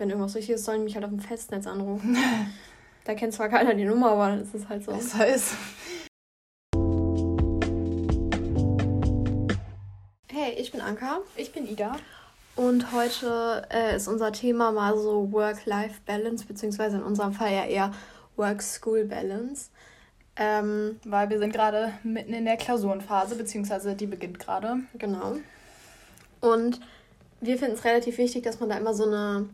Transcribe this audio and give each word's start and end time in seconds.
Wenn 0.00 0.10
irgendwas 0.10 0.36
wichtig 0.36 0.54
ist, 0.54 0.64
sollen 0.64 0.78
die 0.78 0.84
mich 0.84 0.94
halt 0.94 1.04
auf 1.04 1.10
dem 1.10 1.18
Festnetz 1.18 1.66
anrufen. 1.66 2.16
da 3.04 3.14
kennt 3.14 3.34
zwar 3.34 3.48
keiner 3.48 3.74
die 3.74 3.84
Nummer, 3.84 4.12
aber 4.12 4.34
es 4.34 4.54
ist 4.54 4.68
halt 4.68 4.84
so. 4.84 4.92
Besser 4.92 5.26
ist. 5.26 5.54
Hey, 10.28 10.52
ich 10.56 10.70
bin 10.70 10.80
Anka. 10.80 11.18
Ich 11.34 11.52
bin 11.52 11.68
Ida. 11.68 11.96
Und 12.54 12.92
heute 12.92 13.66
äh, 13.72 13.96
ist 13.96 14.06
unser 14.06 14.30
Thema 14.30 14.70
mal 14.70 14.96
so 14.96 15.32
Work-Life-Balance, 15.32 16.46
beziehungsweise 16.46 16.98
in 16.98 17.02
unserem 17.02 17.32
Fall 17.32 17.50
ja 17.50 17.64
eher 17.64 17.92
Work-School-Balance. 18.36 19.70
Ähm, 20.36 21.00
Weil 21.04 21.28
wir 21.30 21.40
sind 21.40 21.52
gerade 21.52 21.92
mitten 22.04 22.34
in 22.34 22.44
der 22.44 22.56
Klausurenphase, 22.56 23.34
beziehungsweise 23.34 23.96
die 23.96 24.06
beginnt 24.06 24.38
gerade. 24.38 24.76
Genau. 24.94 25.38
Und 26.40 26.78
wir 27.40 27.58
finden 27.58 27.74
es 27.74 27.84
relativ 27.84 28.18
wichtig, 28.18 28.44
dass 28.44 28.60
man 28.60 28.68
da 28.68 28.76
immer 28.76 28.94
so 28.94 29.04
eine 29.04 29.48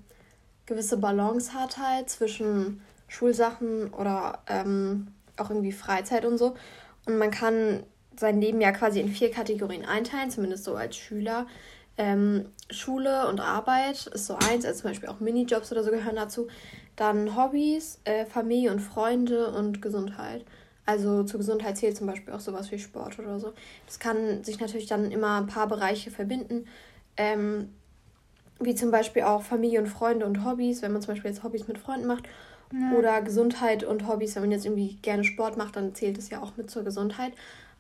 gewisse 0.67 0.97
Balance 0.97 1.53
hat 1.55 1.79
halt 1.79 2.11
zwischen 2.11 2.81
Schulsachen 3.09 3.93
oder 3.93 4.43
ähm, 4.49 5.09
auch 5.37 5.51
irgendwie 5.51 5.73
Freizeit 5.73 6.25
und 6.25 6.39
so. 6.39 6.55
Und 7.07 7.19
man 7.19 7.31
kann 7.31 7.85
sein 8.17 8.41
Leben 8.41 8.61
ja 8.61 8.73
quasi 8.73 9.01
in 9.01 9.09
vier 9.09 9.31
Kategorien 9.31 9.85
einteilen, 9.85 10.31
zumindest 10.31 10.65
so 10.65 10.75
als 10.75 10.97
Schüler. 10.97 11.47
Ähm, 11.97 12.47
Schule 12.71 13.29
und 13.29 13.41
Arbeit 13.41 14.07
ist 14.07 14.27
so 14.27 14.35
eins, 14.35 14.65
also 14.65 14.81
zum 14.81 14.91
Beispiel 14.91 15.09
auch 15.09 15.21
Minijobs 15.21 15.71
oder 15.71 15.85
so 15.85 15.91
gehören 15.91 16.17
dazu. 16.17 16.49
Dann 16.97 17.37
Hobbys, 17.37 18.01
äh, 18.05 18.25
Familie 18.25 18.73
und 18.73 18.81
Freunde 18.81 19.51
und 19.53 19.83
Gesundheit. 19.83 20.45
Also 20.87 21.25
zur 21.25 21.39
Gesundheit 21.39 21.77
zählt 21.77 21.97
zum 21.97 22.07
Beispiel 22.07 22.35
auch 22.35 22.41
sowas 22.41 22.71
wie 22.71 22.79
Sport 22.79 23.19
oder 23.19 23.41
so. 23.41 23.53
Das 23.87 23.99
kann 23.99 24.45
sich 24.45 24.61
natürlich 24.61 24.87
dann 24.87 25.11
immer 25.11 25.41
ein 25.41 25.47
paar 25.47 25.67
Bereiche 25.67 26.11
verbinden. 26.11 26.67
Ähm, 27.17 27.71
wie 28.61 28.75
zum 28.75 28.91
Beispiel 28.91 29.23
auch 29.23 29.43
Familie 29.43 29.81
und 29.81 29.89
Freunde 29.89 30.27
und 30.27 30.45
Hobbys, 30.45 30.83
wenn 30.83 30.93
man 30.93 31.03
zum 31.03 31.15
Beispiel 31.15 31.31
jetzt 31.31 31.43
Hobbys 31.43 31.69
mit 31.69 31.79
Freunden 31.79 32.07
macht. 32.07 32.25
Ja. 32.73 32.97
Oder 32.99 33.23
Gesundheit 33.23 33.85
und 33.85 34.09
Hobbys, 34.09 34.35
wenn 34.35 34.43
man 34.43 34.53
jetzt 34.53 34.65
irgendwie 34.65 34.97
gerne 35.03 35.25
Sport 35.25 35.57
macht, 35.57 35.77
dann 35.77 35.95
zählt 35.95 36.19
es 36.19 36.31
ja 36.31 36.43
auch 36.43 36.57
mit 36.57 36.71
zur 36.71 36.83
Gesundheit. 36.83 37.33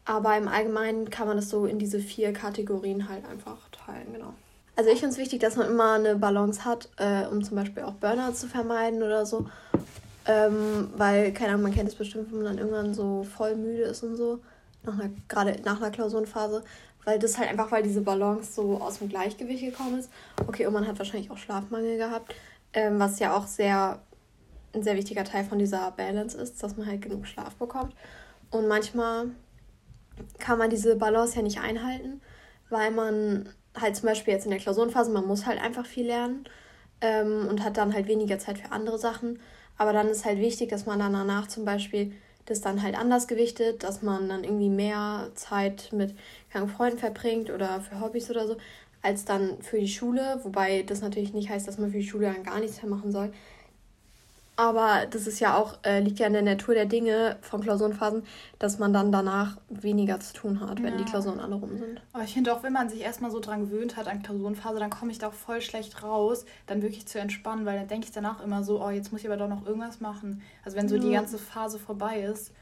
Aber 0.04 0.36
im 0.36 0.48
Allgemeinen 0.48 1.10
kann 1.10 1.26
man 1.26 1.36
das 1.36 1.48
so 1.48 1.66
in 1.66 1.78
diese 1.78 1.98
vier 1.98 2.32
Kategorien 2.32 3.08
halt 3.08 3.24
einfach 3.26 3.56
teilen, 3.70 4.12
genau. 4.12 4.34
Also 4.76 4.90
ich 4.90 4.98
finde 4.98 5.12
es 5.12 5.18
wichtig, 5.18 5.40
dass 5.40 5.56
man 5.56 5.68
immer 5.68 5.94
eine 5.94 6.16
Balance 6.16 6.64
hat, 6.64 6.88
äh, 6.98 7.26
um 7.26 7.42
zum 7.42 7.56
Beispiel 7.56 7.84
auch 7.84 7.94
Burnout 7.94 8.32
zu 8.32 8.48
vermeiden 8.48 9.02
oder 9.02 9.24
so. 9.24 9.46
Ähm, 10.26 10.90
weil, 10.96 11.32
keine 11.32 11.50
Ahnung, 11.50 11.62
man 11.62 11.74
kennt 11.74 11.88
es 11.88 11.94
bestimmt, 11.94 12.30
wenn 12.30 12.42
man 12.42 12.46
dann 12.46 12.58
irgendwann 12.58 12.94
so 12.94 13.24
voll 13.24 13.56
müde 13.56 13.82
ist 13.82 14.02
und 14.02 14.16
so. 14.16 14.40
Nach 14.84 14.98
einer, 14.98 15.10
gerade 15.28 15.60
nach 15.64 15.80
einer 15.80 15.90
Klausurenphase. 15.90 16.64
Weil 17.04 17.18
das 17.18 17.38
halt 17.38 17.50
einfach, 17.50 17.70
weil 17.70 17.82
diese 17.82 18.00
Balance 18.00 18.54
so 18.54 18.80
aus 18.80 18.98
dem 18.98 19.08
Gleichgewicht 19.10 19.62
gekommen 19.62 19.98
ist. 19.98 20.10
Okay, 20.46 20.66
und 20.66 20.72
man 20.72 20.86
hat 20.86 20.98
wahrscheinlich 20.98 21.30
auch 21.30 21.36
Schlafmangel 21.36 21.98
gehabt. 21.98 22.34
Ähm, 22.72 22.98
was 22.98 23.18
ja 23.18 23.36
auch 23.36 23.46
sehr 23.46 24.00
ein 24.74 24.82
sehr 24.82 24.96
wichtiger 24.96 25.24
Teil 25.24 25.44
von 25.44 25.58
dieser 25.58 25.90
Balance 25.92 26.36
ist, 26.36 26.62
dass 26.62 26.76
man 26.76 26.86
halt 26.86 27.02
genug 27.02 27.26
Schlaf 27.26 27.54
bekommt. 27.54 27.94
Und 28.50 28.68
manchmal 28.68 29.30
kann 30.38 30.58
man 30.58 30.70
diese 30.70 30.96
Balance 30.96 31.36
ja 31.36 31.42
nicht 31.42 31.60
einhalten, 31.60 32.20
weil 32.70 32.90
man 32.90 33.48
halt 33.80 33.96
zum 33.96 34.08
Beispiel 34.08 34.34
jetzt 34.34 34.44
in 34.44 34.50
der 34.50 34.60
Klausurenphase, 34.60 35.10
man 35.10 35.26
muss 35.26 35.46
halt 35.46 35.60
einfach 35.60 35.86
viel 35.86 36.06
lernen 36.06 36.44
ähm, 37.00 37.46
und 37.48 37.64
hat 37.64 37.76
dann 37.76 37.94
halt 37.94 38.06
weniger 38.06 38.38
Zeit 38.38 38.58
für 38.58 38.72
andere 38.72 38.98
Sachen. 38.98 39.40
Aber 39.76 39.92
dann 39.92 40.08
ist 40.08 40.24
halt 40.24 40.38
wichtig, 40.38 40.70
dass 40.70 40.86
man 40.86 41.00
dann 41.00 41.12
danach 41.12 41.48
zum 41.48 41.64
Beispiel 41.64 42.12
das 42.46 42.60
dann 42.60 42.82
halt 42.82 42.96
anders 42.98 43.26
gewichtet, 43.26 43.82
dass 43.82 44.02
man 44.02 44.28
dann 44.28 44.44
irgendwie 44.44 44.68
mehr 44.68 45.30
Zeit 45.34 45.90
mit 45.92 46.14
keine 46.52 46.68
Freunden 46.68 46.98
verbringt 46.98 47.50
oder 47.50 47.80
für 47.80 48.00
Hobbys 48.00 48.30
oder 48.30 48.46
so, 48.46 48.56
als 49.02 49.24
dann 49.24 49.62
für 49.62 49.78
die 49.78 49.88
Schule. 49.88 50.40
Wobei 50.44 50.82
das 50.82 51.00
natürlich 51.00 51.32
nicht 51.32 51.50
heißt, 51.50 51.66
dass 51.68 51.78
man 51.78 51.90
für 51.90 51.98
die 51.98 52.06
Schule 52.06 52.32
dann 52.32 52.44
gar 52.44 52.60
nichts 52.60 52.82
mehr 52.82 52.90
machen 52.90 53.12
soll. 53.12 53.32
Aber 54.56 55.06
das 55.10 55.26
ist 55.26 55.40
ja 55.40 55.56
auch, 55.56 55.78
äh, 55.82 55.98
liegt 56.00 56.20
ja 56.20 56.28
in 56.28 56.32
der 56.32 56.42
Natur 56.42 56.74
der 56.74 56.86
Dinge 56.86 57.36
von 57.40 57.60
Klausurenphasen, 57.60 58.22
dass 58.60 58.78
man 58.78 58.92
dann 58.92 59.10
danach 59.10 59.56
weniger 59.68 60.20
zu 60.20 60.32
tun 60.32 60.60
hat, 60.60 60.80
wenn 60.80 60.92
ja. 60.92 60.98
die 60.98 61.04
Klausuren 61.04 61.40
alle 61.40 61.56
rum 61.56 61.76
sind. 61.76 62.00
Aber 62.12 62.22
ich 62.22 62.34
finde 62.34 62.54
auch, 62.54 62.62
wenn 62.62 62.72
man 62.72 62.88
sich 62.88 63.00
erstmal 63.00 63.32
so 63.32 63.40
dran 63.40 63.62
gewöhnt 63.62 63.96
hat 63.96 64.06
an 64.06 64.22
Klausurenphase, 64.22 64.78
dann 64.78 64.90
komme 64.90 65.10
ich 65.10 65.18
da 65.18 65.28
auch 65.28 65.32
voll 65.32 65.60
schlecht 65.60 66.04
raus, 66.04 66.44
dann 66.68 66.82
wirklich 66.82 67.06
zu 67.06 67.18
entspannen, 67.18 67.66
weil 67.66 67.78
dann 67.78 67.88
denke 67.88 68.06
ich 68.06 68.12
danach 68.12 68.44
immer 68.44 68.62
so, 68.62 68.80
oh, 68.80 68.90
jetzt 68.90 69.10
muss 69.10 69.22
ich 69.22 69.26
aber 69.26 69.36
doch 69.36 69.48
noch 69.48 69.66
irgendwas 69.66 70.00
machen. 70.00 70.42
Also 70.64 70.76
wenn 70.76 70.88
so 70.88 70.96
ja. 70.96 71.02
die 71.02 71.10
ganze 71.10 71.38
Phase 71.38 71.80
vorbei 71.80 72.20
ist, 72.20 72.52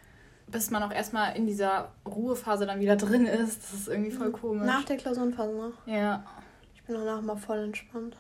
bis 0.47 0.71
man 0.71 0.83
auch 0.83 0.93
erstmal 0.93 1.37
in 1.37 1.47
dieser 1.47 1.93
Ruhephase 2.07 2.65
dann 2.65 2.81
wieder 2.81 2.97
drin 2.97 3.27
ist, 3.27 3.63
das 3.65 3.81
ist 3.81 3.89
irgendwie 3.89 4.11
voll 4.13 4.31
komisch. 4.31 4.65
Nach 4.65 4.85
der 4.85 4.97
Klausurenphase 4.97 5.55
noch? 5.55 5.87
Ja. 5.87 6.25
Ich 6.75 6.83
bin 6.85 6.97
danach 6.97 7.21
mal 7.21 7.37
voll 7.37 7.59
entspannt. 7.59 8.17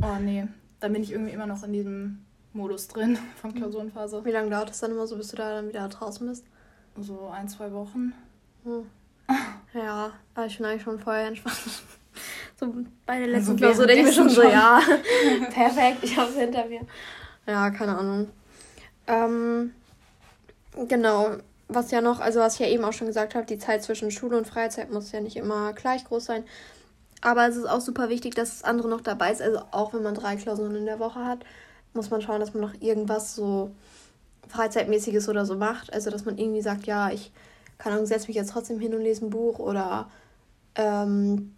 Oh 0.00 0.18
nee, 0.20 0.46
dann 0.80 0.92
bin 0.92 1.02
ich 1.02 1.12
irgendwie 1.12 1.32
immer 1.32 1.46
noch 1.46 1.62
in 1.62 1.72
diesem 1.72 2.24
Modus 2.52 2.88
drin 2.88 3.18
von 3.40 3.54
Klausurenphase. 3.54 4.24
Wie 4.24 4.30
lange 4.30 4.50
dauert 4.50 4.70
es 4.70 4.80
dann 4.80 4.92
immer 4.92 5.06
so, 5.06 5.16
bis 5.16 5.28
du 5.28 5.36
da 5.36 5.50
dann 5.50 5.68
wieder 5.68 5.88
draußen 5.88 6.26
bist? 6.26 6.44
So 7.00 7.28
ein, 7.28 7.48
zwei 7.48 7.72
Wochen. 7.72 8.12
Hm. 8.64 8.86
Ja, 9.74 10.12
aber 10.34 10.44
ich 10.44 10.58
bin 10.58 10.66
eigentlich 10.66 10.82
schon 10.82 10.98
vorher 10.98 11.28
entspannt. 11.28 11.56
so 12.60 12.74
bei 13.06 13.20
der 13.20 13.28
letzten 13.28 13.52
also 13.52 13.56
Klausur 13.56 13.86
denke 13.86 14.02
ich 14.02 14.06
mir 14.08 14.12
schon 14.12 14.28
so, 14.28 14.42
ja, 14.42 14.82
perfekt, 15.50 16.00
ich 16.02 16.14
hab's 16.14 16.34
hinter 16.34 16.66
mir. 16.66 16.82
Ja, 17.46 17.70
keine 17.70 17.96
Ahnung. 17.96 18.28
Ähm, 19.06 19.72
genau, 20.88 21.36
was 21.68 21.90
ja 21.90 22.00
noch, 22.00 22.20
also 22.20 22.40
was 22.40 22.54
ich 22.54 22.60
ja 22.60 22.66
eben 22.66 22.84
auch 22.84 22.92
schon 22.92 23.06
gesagt 23.06 23.34
habe, 23.34 23.46
die 23.46 23.58
Zeit 23.58 23.82
zwischen 23.82 24.10
Schule 24.10 24.36
und 24.36 24.46
Freizeit 24.46 24.90
muss 24.90 25.12
ja 25.12 25.20
nicht 25.20 25.36
immer 25.36 25.72
gleich 25.72 26.04
groß 26.04 26.26
sein. 26.26 26.44
Aber 27.20 27.48
es 27.48 27.56
ist 27.56 27.66
auch 27.66 27.80
super 27.80 28.08
wichtig, 28.08 28.34
dass 28.34 28.50
das 28.50 28.64
andere 28.64 28.88
noch 28.88 29.00
dabei 29.00 29.30
ist. 29.30 29.40
Also 29.40 29.62
auch 29.70 29.94
wenn 29.94 30.02
man 30.02 30.14
drei 30.14 30.36
Klausuren 30.36 30.74
in 30.74 30.86
der 30.86 30.98
Woche 30.98 31.24
hat, 31.24 31.38
muss 31.94 32.10
man 32.10 32.22
schauen, 32.22 32.40
dass 32.40 32.54
man 32.54 32.62
noch 32.62 32.80
irgendwas 32.80 33.34
so 33.34 33.70
Freizeitmäßiges 34.48 35.28
oder 35.28 35.46
so 35.46 35.56
macht. 35.56 35.92
Also, 35.92 36.10
dass 36.10 36.24
man 36.24 36.38
irgendwie 36.38 36.62
sagt, 36.62 36.86
ja, 36.86 37.10
ich 37.10 37.32
keine 37.82 37.96
Ahnung, 37.96 38.06
setze 38.06 38.28
mich 38.28 38.36
jetzt 38.36 38.52
trotzdem 38.52 38.78
hin 38.78 38.94
und 38.94 39.00
lese 39.00 39.26
ein 39.26 39.30
Buch 39.30 39.58
oder 39.58 40.08
ähm, 40.76 41.52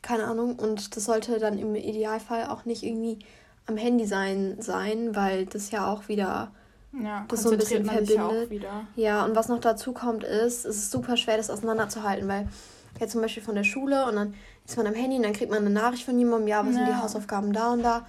keine 0.00 0.24
Ahnung. 0.24 0.56
Und 0.56 0.96
das 0.96 1.04
sollte 1.04 1.38
dann 1.38 1.58
im 1.58 1.74
Idealfall 1.74 2.46
auch 2.46 2.64
nicht 2.64 2.82
irgendwie 2.82 3.18
am 3.66 3.76
Handy 3.76 4.06
sein, 4.06 4.56
sein 4.60 5.14
weil 5.14 5.44
das 5.44 5.70
ja 5.70 5.92
auch 5.92 6.08
wieder 6.08 6.50
ja, 6.92 7.26
das 7.28 7.42
so 7.42 7.50
ein 7.50 7.58
bisschen 7.58 7.84
verbindet. 7.84 8.62
Ja, 8.62 8.86
ja, 8.96 9.24
und 9.26 9.36
was 9.36 9.48
noch 9.48 9.60
dazu 9.60 9.92
kommt, 9.92 10.24
ist, 10.24 10.64
es 10.64 10.76
ist 10.76 10.90
super 10.90 11.18
schwer, 11.18 11.36
das 11.36 11.50
auseinanderzuhalten, 11.50 12.26
weil 12.26 12.48
jetzt 12.98 13.12
zum 13.12 13.20
Beispiel 13.20 13.42
von 13.42 13.54
der 13.54 13.64
Schule 13.64 14.06
und 14.06 14.16
dann 14.16 14.34
ist 14.66 14.78
man 14.78 14.86
am 14.86 14.94
Handy 14.94 15.16
und 15.16 15.24
dann 15.24 15.34
kriegt 15.34 15.50
man 15.50 15.60
eine 15.60 15.70
Nachricht 15.70 16.04
von 16.04 16.18
jemandem, 16.18 16.48
ja, 16.48 16.66
was 16.66 16.74
ja. 16.74 16.86
sind 16.86 16.88
die 16.88 17.02
Hausaufgaben 17.02 17.52
da 17.52 17.72
und 17.74 17.82
da 17.82 18.06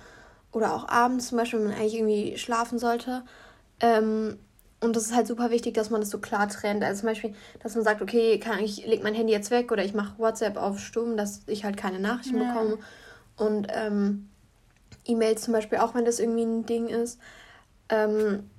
oder 0.52 0.74
auch 0.74 0.88
abends 0.88 1.28
zum 1.28 1.38
Beispiel, 1.38 1.60
wenn 1.60 1.68
man 1.70 1.78
eigentlich 1.78 1.96
irgendwie 1.96 2.38
schlafen 2.38 2.80
sollte. 2.80 3.24
Ähm, 3.80 4.40
und 4.82 4.96
das 4.96 5.04
ist 5.04 5.16
halt 5.16 5.28
super 5.28 5.52
wichtig, 5.52 5.74
dass 5.74 5.90
man 5.90 6.02
das 6.02 6.10
so 6.10 6.20
klar 6.20 6.48
trennt. 6.48 6.84
Also 6.84 7.02
zum 7.02 7.10
Beispiel, 7.10 7.34
dass 7.62 7.76
man 7.76 7.84
sagt, 7.84 8.02
okay, 8.02 8.40
kann, 8.40 8.60
ich 8.60 8.86
lege 8.86 9.04
mein 9.04 9.14
Handy 9.14 9.34
jetzt 9.34 9.52
weg 9.52 9.72
oder 9.72 9.84
ich 9.84 9.94
mache 9.94 10.18
WhatsApp 10.18 10.58
auf 10.58 10.80
Stumm, 10.80 11.18
dass 11.18 11.42
ich 11.48 11.66
halt 11.66 11.76
keine 11.76 12.00
Nachrichten 12.00 12.42
ja. 12.42 12.54
bekomme. 12.54 12.78
Und 13.36 13.68
ähm, 13.72 14.30
E-Mails 15.06 15.42
zum 15.42 15.54
Beispiel 15.54 15.80
auch, 15.80 15.96
wenn 15.96 16.06
das 16.06 16.20
irgendwie 16.20 16.44
ein 16.44 16.66
Ding 16.66 16.88
ist. 16.88 17.20
Ähm, 17.90 18.50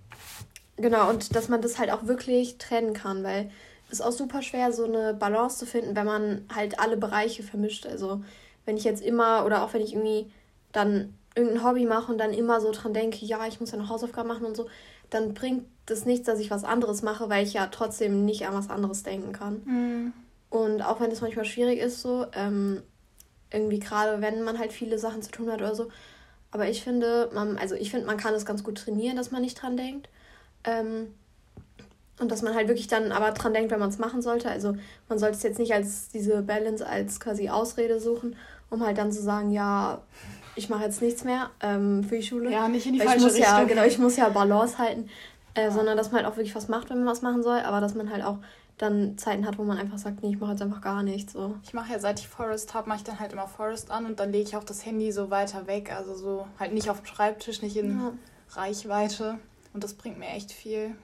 genau, 0.76 1.08
und 1.08 1.34
dass 1.34 1.48
man 1.48 1.62
das 1.62 1.78
halt 1.78 1.90
auch 1.90 2.06
wirklich 2.06 2.58
trennen 2.58 2.92
kann, 2.92 3.24
weil 3.24 3.50
es 3.86 4.00
ist 4.00 4.06
auch 4.06 4.12
super 4.12 4.42
schwer, 4.42 4.72
so 4.72 4.84
eine 4.84 5.14
Balance 5.14 5.58
zu 5.58 5.66
finden, 5.66 5.96
wenn 5.96 6.06
man 6.06 6.44
halt 6.54 6.78
alle 6.78 6.96
Bereiche 6.96 7.42
vermischt. 7.42 7.86
Also 7.86 8.22
wenn 8.66 8.76
ich 8.76 8.84
jetzt 8.84 9.02
immer 9.02 9.44
oder 9.46 9.62
auch 9.62 9.72
wenn 9.72 9.82
ich 9.82 9.94
irgendwie 9.94 10.30
dann 10.72 11.14
irgendein 11.34 11.64
Hobby 11.64 11.86
mache 11.86 12.10
und 12.12 12.18
dann 12.18 12.32
immer 12.32 12.60
so 12.60 12.72
dran 12.72 12.92
denke, 12.92 13.24
ja, 13.24 13.46
ich 13.46 13.60
muss 13.60 13.70
ja 13.70 13.78
noch 13.78 13.88
Hausaufgaben 13.88 14.28
machen 14.28 14.44
und 14.44 14.56
so, 14.56 14.66
dann 15.10 15.34
bringt 15.34 15.64
das 15.86 16.04
nichts, 16.04 16.26
dass 16.26 16.40
ich 16.40 16.50
was 16.50 16.64
anderes 16.64 17.02
mache, 17.02 17.28
weil 17.28 17.44
ich 17.44 17.52
ja 17.52 17.66
trotzdem 17.66 18.24
nicht 18.24 18.46
an 18.46 18.54
was 18.54 18.70
anderes 18.70 19.02
denken 19.02 19.32
kann. 19.32 19.62
Mhm. 19.64 20.12
Und 20.50 20.82
auch 20.82 21.00
wenn 21.00 21.10
das 21.10 21.20
manchmal 21.20 21.44
schwierig 21.44 21.78
ist, 21.78 22.02
so, 22.02 22.26
ähm, 22.34 22.82
irgendwie 23.52 23.78
gerade 23.78 24.20
wenn 24.20 24.42
man 24.42 24.58
halt 24.58 24.72
viele 24.72 24.98
Sachen 24.98 25.22
zu 25.22 25.30
tun 25.30 25.50
hat 25.50 25.60
oder 25.60 25.74
so. 25.74 25.88
Aber 26.52 26.68
ich 26.68 26.82
finde, 26.82 27.30
man, 27.32 27.58
also 27.58 27.74
ich 27.74 27.90
finde, 27.90 28.06
man 28.06 28.16
kann 28.16 28.34
es 28.34 28.44
ganz 28.44 28.64
gut 28.64 28.78
trainieren, 28.78 29.16
dass 29.16 29.30
man 29.30 29.42
nicht 29.42 29.60
dran 29.60 29.76
denkt. 29.76 30.08
Ähm, 30.64 31.14
und 32.18 32.30
dass 32.30 32.42
man 32.42 32.54
halt 32.54 32.68
wirklich 32.68 32.86
dann 32.86 33.12
aber 33.12 33.30
dran 33.30 33.54
denkt, 33.54 33.70
wenn 33.70 33.80
man 33.80 33.88
es 33.88 33.98
machen 33.98 34.20
sollte. 34.20 34.50
Also 34.50 34.76
man 35.08 35.18
sollte 35.18 35.36
es 35.36 35.42
jetzt 35.42 35.58
nicht 35.58 35.72
als 35.72 36.08
diese 36.08 36.42
Balance 36.42 36.86
als 36.86 37.18
quasi 37.18 37.48
Ausrede 37.48 37.98
suchen, 37.98 38.36
um 38.68 38.84
halt 38.84 38.98
dann 38.98 39.10
zu 39.10 39.22
sagen, 39.22 39.52
ja, 39.52 40.02
ich 40.56 40.68
mache 40.68 40.84
jetzt 40.84 41.02
nichts 41.02 41.24
mehr 41.24 41.50
ähm, 41.60 42.04
für 42.04 42.16
die 42.16 42.22
Schule. 42.22 42.50
Ja, 42.50 42.68
nicht 42.68 42.86
in 42.86 42.94
die 42.94 43.00
falsche 43.00 43.16
ich 43.16 43.22
muss 43.22 43.34
Richtung. 43.34 43.52
Ja, 43.52 43.64
genau, 43.64 43.84
ich 43.84 43.98
muss 43.98 44.16
ja 44.16 44.28
Balance 44.28 44.78
halten, 44.78 45.08
äh, 45.54 45.64
ja. 45.64 45.70
sondern 45.70 45.96
dass 45.96 46.10
man 46.10 46.22
halt 46.22 46.32
auch 46.32 46.36
wirklich 46.36 46.54
was 46.54 46.68
macht, 46.68 46.90
wenn 46.90 46.98
man 46.98 47.06
was 47.06 47.22
machen 47.22 47.42
soll, 47.42 47.60
aber 47.60 47.80
dass 47.80 47.94
man 47.94 48.10
halt 48.10 48.24
auch 48.24 48.38
dann 48.78 49.18
Zeiten 49.18 49.46
hat, 49.46 49.58
wo 49.58 49.64
man 49.64 49.76
einfach 49.76 49.98
sagt, 49.98 50.22
nee, 50.22 50.30
ich 50.30 50.40
mache 50.40 50.52
jetzt 50.52 50.62
einfach 50.62 50.80
gar 50.80 51.02
nichts. 51.02 51.34
So. 51.34 51.56
Ich 51.62 51.74
mache 51.74 51.92
ja, 51.92 51.98
seit 51.98 52.18
ich 52.18 52.28
Forest 52.28 52.72
habe, 52.72 52.88
mache 52.88 52.98
ich 52.98 53.04
dann 53.04 53.20
halt 53.20 53.32
immer 53.32 53.46
Forest 53.46 53.90
an 53.90 54.06
und 54.06 54.20
dann 54.20 54.32
lege 54.32 54.44
ich 54.44 54.56
auch 54.56 54.64
das 54.64 54.86
Handy 54.86 55.12
so 55.12 55.30
weiter 55.30 55.66
weg, 55.66 55.92
also 55.94 56.14
so 56.14 56.46
halt 56.58 56.72
nicht 56.72 56.88
auf 56.88 57.02
dem 57.02 57.06
Schreibtisch, 57.06 57.60
nicht 57.60 57.76
in 57.76 58.00
ja. 58.00 58.12
Reichweite 58.52 59.38
und 59.74 59.84
das 59.84 59.94
bringt 59.94 60.18
mir 60.18 60.28
echt 60.28 60.52
viel. 60.52 60.94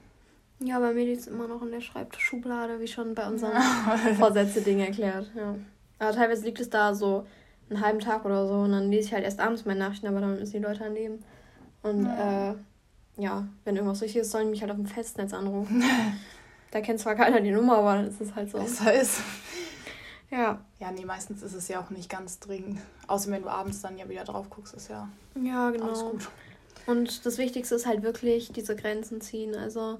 Ja, 0.59 0.79
bei 0.79 0.91
mir 0.91 1.05
liegt 1.05 1.21
es 1.21 1.27
immer 1.27 1.47
noch 1.47 1.61
in 1.61 1.71
der 1.71 1.81
Schreibtischschublade, 1.81 2.79
wie 2.79 2.87
schon 2.87 3.13
bei 3.13 3.27
unserem 3.27 3.61
Vorsätze-Ding 4.17 4.79
erklärt. 4.79 5.29
Ja. 5.35 5.55
Aber 5.99 6.11
teilweise 6.13 6.45
liegt 6.45 6.59
es 6.59 6.69
da 6.69 6.95
so 6.95 7.27
einen 7.69 7.81
halben 7.81 7.99
Tag 7.99 8.25
oder 8.25 8.47
so 8.47 8.55
und 8.55 8.71
dann 8.71 8.89
lese 8.89 9.07
ich 9.07 9.13
halt 9.13 9.23
erst 9.23 9.39
abends 9.39 9.65
meine 9.65 9.79
Nachrichten, 9.79 10.07
aber 10.07 10.21
dann 10.21 10.39
müssen 10.39 10.53
die 10.53 10.59
Leute 10.59 10.85
an 10.85 10.93
Leben. 10.93 11.23
Und 11.83 12.05
ja. 12.05 12.51
Äh, 12.51 12.55
ja, 13.17 13.47
wenn 13.65 13.75
irgendwas 13.75 14.01
richtig 14.01 14.21
ist, 14.21 14.31
sollen 14.31 14.45
die 14.45 14.51
mich 14.51 14.61
halt 14.61 14.71
auf 14.71 14.77
dem 14.77 14.85
Festnetz 14.85 15.33
anrufen. 15.33 15.83
da 16.71 16.81
kennt 16.81 16.99
zwar 16.99 17.15
keiner 17.15 17.41
die 17.41 17.51
Nummer, 17.51 17.77
aber 17.77 18.01
es 18.01 18.21
ist 18.21 18.35
halt 18.35 18.51
so. 18.51 18.59
Besser 18.59 18.93
ist. 18.93 19.21
Ja. 20.29 20.59
Ja, 20.79 20.91
nee, 20.91 21.05
meistens 21.05 21.41
ist 21.41 21.53
es 21.53 21.67
ja 21.67 21.81
auch 21.81 21.89
nicht 21.89 22.09
ganz 22.09 22.39
dringend. 22.39 22.79
Außer 23.07 23.31
wenn 23.31 23.41
du 23.41 23.49
abends 23.49 23.81
dann 23.81 23.97
ja 23.97 24.07
wieder 24.09 24.23
drauf 24.23 24.49
guckst, 24.49 24.73
ist 24.73 24.89
ja, 24.89 25.07
ja 25.41 25.71
genau. 25.71 25.85
alles 25.85 26.01
gut. 26.01 26.29
Und 26.85 27.25
das 27.25 27.37
Wichtigste 27.37 27.75
ist 27.75 27.85
halt 27.85 28.03
wirklich 28.03 28.51
diese 28.51 28.75
Grenzen 28.75 29.19
ziehen. 29.21 29.55
Also, 29.55 29.99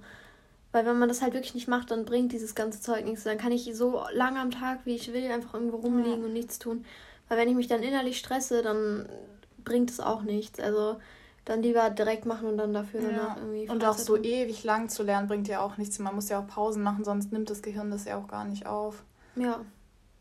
weil 0.72 0.86
wenn 0.86 1.00
man 1.00 1.10
das 1.10 1.22
halt 1.22 1.34
wirklich 1.34 1.56
nicht 1.56 1.68
macht, 1.68 1.92
dann 1.92 2.06
bringt 2.06 2.32
dieses 2.34 2.56
ganze 2.56 2.82
Zeug 2.82 3.06
nichts. 3.06 3.24
Dann 3.24 3.38
kann 3.38 3.52
ich 3.52 3.70
so 3.76 4.04
lange 4.14 4.40
am 4.40 4.52
Tag, 4.52 4.80
wie 4.86 4.96
ich 4.96 5.12
will, 5.12 5.32
einfach 5.32 5.54
irgendwo 5.54 5.78
rumliegen 5.78 6.20
ja. 6.20 6.26
und 6.26 6.34
nichts 6.34 6.60
tun. 6.60 6.86
Weil 7.28 7.38
wenn 7.38 7.50
ich 7.50 7.56
mich 7.56 7.68
dann 7.68 7.84
innerlich 7.84 8.18
stresse, 8.18 8.62
dann 8.62 9.08
bringt 9.64 9.90
es 9.90 10.00
auch 10.00 10.22
nichts. 10.22 10.60
Also 10.60 10.98
dann 11.46 11.62
lieber 11.62 11.90
direkt 11.90 12.26
machen 12.26 12.48
und 12.48 12.58
dann 12.58 12.74
dafür 12.74 13.02
ja. 13.02 13.10
danach 13.10 13.38
irgendwie. 13.38 13.70
Und 13.70 13.84
auch 13.86 13.98
so 13.98 14.18
ewig 14.18 14.64
lang 14.64 14.90
zu 14.90 15.04
lernen 15.04 15.28
bringt 15.28 15.48
ja 15.48 15.62
auch 15.62 15.78
nichts. 15.78 15.98
Man 16.00 16.16
muss 16.16 16.30
ja 16.30 16.40
auch 16.40 16.48
Pausen 16.48 16.84
machen, 16.84 17.04
sonst 17.04 17.32
nimmt 17.32 17.50
das 17.50 17.62
Gehirn 17.62 17.90
das 17.90 18.06
ja 18.06 18.18
auch 18.18 18.28
gar 18.28 18.46
nicht 18.46 18.66
auf. 18.66 19.04
Ja. 19.36 19.62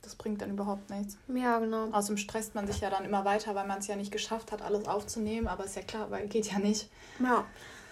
Das 0.03 0.15
bringt 0.15 0.41
dann 0.41 0.51
überhaupt 0.51 0.89
nichts. 0.89 1.19
Ja, 1.35 1.59
genau. 1.59 1.89
Außerdem 1.91 2.17
stresst 2.17 2.55
man 2.55 2.69
sich 2.69 2.81
ja 2.81 2.91
dann 2.91 3.05
immer 3.05 3.25
weiter, 3.25 3.57
weil 3.57 3.67
man 3.67 3.79
es 3.79 3.89
ja 3.89 3.97
nicht 3.97 4.13
geschafft 4.13 4.53
hat, 4.53 4.63
alles 4.63 4.87
aufzunehmen. 4.87 5.49
Aber 5.49 5.65
ist 5.65 5.75
ja 5.75 5.83
klar, 5.83 6.11
weil 6.13 6.29
geht 6.29 6.53
ja 6.53 6.61
nicht. 6.61 6.89
Ja. 7.19 7.45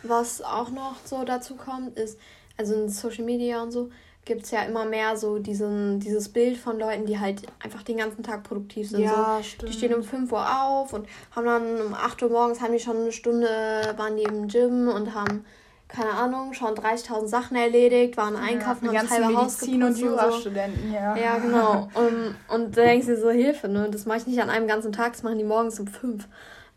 Was 0.04 0.40
auch 0.40 0.70
noch 0.70 0.96
so 1.04 1.24
dazu 1.24 1.56
kommt, 1.56 1.96
ist, 1.98 2.20
also 2.56 2.74
in 2.74 2.88
Social 2.88 3.24
Media 3.24 3.62
und 3.62 3.72
so, 3.72 3.90
gibt 4.24 4.44
es 4.44 4.50
ja 4.50 4.62
immer 4.62 4.84
mehr 4.84 5.16
so 5.16 5.38
diesen, 5.38 6.00
dieses 6.00 6.28
Bild 6.28 6.56
von 6.56 6.78
Leuten, 6.78 7.06
die 7.06 7.18
halt 7.18 7.42
einfach 7.62 7.82
den 7.82 7.98
ganzen 7.98 8.22
Tag 8.22 8.42
produktiv 8.42 8.90
sind. 8.90 9.00
Ja, 9.00 9.38
so, 9.38 9.42
stimmt. 9.42 9.68
Die 9.68 9.76
stehen 9.76 9.94
um 9.94 10.02
5 10.02 10.32
Uhr 10.32 10.62
auf 10.62 10.92
und 10.92 11.06
haben 11.34 11.46
dann 11.46 11.80
um 11.80 11.94
8 11.94 12.22
Uhr 12.22 12.30
morgens, 12.30 12.60
haben 12.60 12.72
die 12.72 12.78
schon 12.78 12.96
eine 12.96 13.12
Stunde, 13.12 13.48
waren 13.96 14.16
die 14.16 14.22
im 14.22 14.48
Gym 14.48 14.88
und 14.88 15.14
haben, 15.14 15.44
keine 15.88 16.10
Ahnung, 16.12 16.54
schon 16.54 16.74
30.000 16.74 17.26
Sachen 17.26 17.56
erledigt, 17.56 18.16
waren 18.16 18.36
einkaufen, 18.36 18.86
ja, 18.86 19.00
haben 19.00 19.08
das 19.08 19.10
halbe 19.10 19.36
Haus 19.36 19.60
Medizin 19.60 19.82
und 19.82 19.98
Jurastudenten, 19.98 20.88
so. 20.88 20.94
ja. 20.94 21.16
Ja, 21.16 21.38
genau. 21.38 21.88
und, 21.94 22.34
und 22.48 22.76
da 22.76 22.82
denkst 22.82 23.06
du 23.06 23.16
so, 23.20 23.30
Hilfe, 23.30 23.68
ne? 23.68 23.88
Das 23.90 24.06
mache 24.06 24.18
ich 24.18 24.26
nicht 24.26 24.40
an 24.40 24.50
einem 24.50 24.66
ganzen 24.66 24.92
Tag, 24.92 25.12
das 25.12 25.22
machen 25.22 25.38
die 25.38 25.44
morgens 25.44 25.78
um 25.78 25.86
5. 25.86 26.26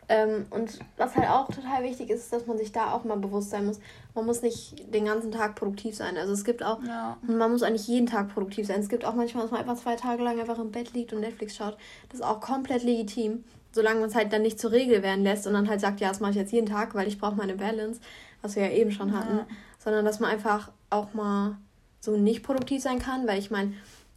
Ähm, 0.09 0.45
und 0.51 0.79
was 0.95 1.15
halt 1.15 1.29
auch 1.29 1.47
total 1.47 1.83
wichtig 1.83 2.09
ist, 2.09 2.31
dass 2.31 2.47
man 2.47 2.57
sich 2.57 2.71
da 2.71 2.93
auch 2.93 3.03
mal 3.03 3.17
bewusst 3.17 3.49
sein 3.49 3.65
muss. 3.65 3.79
Man 4.15 4.25
muss 4.25 4.41
nicht 4.41 4.93
den 4.93 5.05
ganzen 5.05 5.31
Tag 5.31 5.55
produktiv 5.55 5.95
sein. 5.95 6.17
Also 6.17 6.31
es 6.31 6.45
gibt 6.45 6.63
auch, 6.63 6.81
ja. 6.81 7.17
man 7.21 7.51
muss 7.51 7.61
eigentlich 7.61 7.87
jeden 7.87 8.07
Tag 8.07 8.33
produktiv 8.33 8.67
sein. 8.67 8.79
Es 8.79 8.87
gibt 8.87 9.03
auch 9.03 9.15
manchmal, 9.15 9.43
dass 9.43 9.51
man 9.51 9.59
einfach 9.59 9.75
zwei 9.75 9.95
Tage 9.95 10.23
lang 10.23 10.39
einfach 10.39 10.59
im 10.59 10.71
Bett 10.71 10.93
liegt 10.93 11.11
und 11.11 11.19
Netflix 11.19 11.57
schaut. 11.57 11.77
Das 12.09 12.21
ist 12.21 12.25
auch 12.25 12.39
komplett 12.39 12.83
legitim, 12.83 13.43
solange 13.73 13.99
man 13.99 14.09
es 14.09 14.15
halt 14.15 14.31
dann 14.31 14.43
nicht 14.43 14.59
zur 14.59 14.71
Regel 14.71 15.03
werden 15.03 15.23
lässt 15.23 15.45
und 15.45 15.53
dann 15.53 15.69
halt 15.69 15.81
sagt, 15.81 15.99
ja, 15.99 16.07
das 16.07 16.21
mache 16.21 16.31
ich 16.31 16.37
jetzt 16.37 16.53
jeden 16.53 16.67
Tag, 16.67 16.95
weil 16.95 17.07
ich 17.07 17.19
brauche 17.19 17.35
meine 17.35 17.55
Balance, 17.55 17.99
was 18.41 18.55
wir 18.55 18.63
ja 18.63 18.71
eben 18.71 18.91
schon 18.91 19.17
hatten. 19.17 19.39
Ja. 19.39 19.47
Sondern 19.77 20.05
dass 20.05 20.21
man 20.21 20.29
einfach 20.29 20.71
auch 20.89 21.13
mal 21.13 21.57
so 21.99 22.15
nicht 22.15 22.43
produktiv 22.43 22.81
sein 22.81 22.99
kann, 22.99 23.27
weil 23.27 23.39
ich 23.39 23.51
meine, 23.51 23.73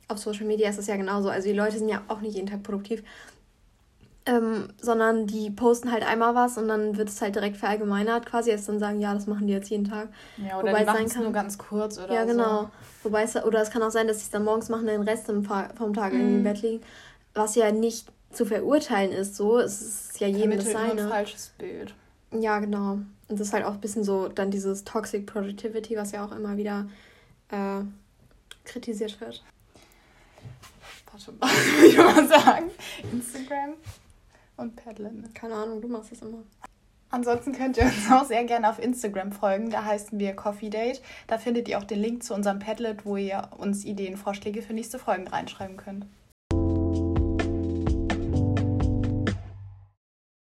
auf 0.06 0.18
Social 0.18 0.46
Media 0.46 0.68
ist 0.68 0.78
es 0.78 0.86
ja 0.86 0.96
genauso. 0.96 1.30
Also 1.30 1.48
die 1.48 1.54
Leute 1.54 1.78
sind 1.78 1.88
ja 1.88 2.02
auch 2.06 2.20
nicht 2.20 2.34
jeden 2.34 2.48
Tag 2.48 2.62
produktiv. 2.62 3.02
Ähm, 4.30 4.68
sondern 4.80 5.26
die 5.26 5.50
posten 5.50 5.90
halt 5.90 6.06
einmal 6.06 6.36
was 6.36 6.56
und 6.56 6.68
dann 6.68 6.96
wird 6.96 7.08
es 7.08 7.20
halt 7.20 7.34
direkt 7.34 7.56
verallgemeinert 7.56 8.26
quasi, 8.26 8.50
jetzt 8.50 8.68
dann 8.68 8.78
sagen, 8.78 9.00
ja, 9.00 9.12
das 9.12 9.26
machen 9.26 9.48
die 9.48 9.52
jetzt 9.52 9.70
jeden 9.70 9.86
Tag. 9.86 10.08
Ja, 10.36 10.58
oder 10.58 10.68
Wobei 10.68 10.80
die 10.80 10.86
machen 10.86 11.04
es 11.06 11.16
nur 11.16 11.32
ganz 11.32 11.58
kurz 11.58 11.98
oder 11.98 12.14
Ja, 12.14 12.24
genau. 12.24 12.62
So. 12.62 12.70
Wobei 13.08 13.24
es, 13.24 13.34
oder 13.34 13.60
es 13.60 13.70
kann 13.70 13.82
auch 13.82 13.90
sein, 13.90 14.06
dass 14.06 14.18
sie 14.18 14.24
es 14.24 14.30
dann 14.30 14.44
morgens 14.44 14.68
machen, 14.68 14.86
den 14.86 15.02
Rest 15.02 15.26
vom, 15.26 15.44
Tag 15.44 16.12
mhm. 16.12 16.20
im 16.20 16.42
Bett 16.44 16.62
liegen. 16.62 16.80
Was 17.34 17.56
ja 17.56 17.72
nicht 17.72 18.06
zu 18.30 18.46
verurteilen 18.46 19.10
ist, 19.10 19.34
so. 19.34 19.58
Es 19.58 19.80
ist 19.80 20.20
ja 20.20 20.28
jedem 20.28 20.58
das 20.58 20.70
seine. 20.70 21.02
ein 21.02 21.08
falsches 21.08 21.52
Bild. 21.58 21.92
Ja, 22.30 22.60
genau. 22.60 23.00
Und 23.28 23.40
das 23.40 23.48
ist 23.48 23.52
halt 23.52 23.64
auch 23.64 23.74
ein 23.74 23.80
bisschen 23.80 24.04
so 24.04 24.28
dann 24.28 24.52
dieses 24.52 24.84
Toxic 24.84 25.26
Productivity, 25.26 25.96
was 25.96 26.12
ja 26.12 26.24
auch 26.24 26.30
immer 26.30 26.56
wieder 26.56 26.88
äh, 27.48 27.80
kritisiert 28.64 29.20
wird. 29.20 29.42
Warte, 31.10 31.34
was 31.40 31.50
will 31.80 31.88
ich 31.88 31.96
mal 31.96 32.28
sagen? 32.28 32.70
Instagram 33.12 33.74
und 34.60 34.76
Paddeln. 34.76 35.28
Keine 35.34 35.54
Ahnung, 35.54 35.80
du 35.80 35.88
machst 35.88 36.12
das 36.12 36.22
immer. 36.22 36.42
Ansonsten 37.10 37.52
könnt 37.52 37.76
ihr 37.76 37.84
uns 37.84 38.10
auch 38.12 38.24
sehr 38.24 38.44
gerne 38.44 38.70
auf 38.70 38.78
Instagram 38.78 39.32
folgen. 39.32 39.70
Da 39.70 39.84
heißen 39.84 40.18
wir 40.18 40.34
Coffee 40.34 40.70
Date. 40.70 41.02
Da 41.26 41.38
findet 41.38 41.68
ihr 41.68 41.78
auch 41.78 41.84
den 41.84 41.98
Link 41.98 42.22
zu 42.22 42.34
unserem 42.34 42.60
Padlet, 42.60 43.04
wo 43.04 43.16
ihr 43.16 43.48
uns 43.58 43.84
Ideen, 43.84 44.16
Vorschläge 44.16 44.62
für 44.62 44.74
nächste 44.74 44.98
Folgen 44.98 45.26
reinschreiben 45.26 45.76
könnt. 45.76 46.06